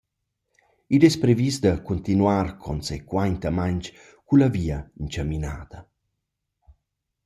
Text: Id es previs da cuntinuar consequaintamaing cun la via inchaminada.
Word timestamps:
Id 0.95 1.01
es 1.09 1.17
previs 1.23 1.55
da 1.63 1.73
cuntinuar 1.87 2.47
consequaintamaing 2.65 3.81
cun 4.25 4.37
la 4.39 4.49
via 4.55 4.77
inchaminada. 5.03 5.79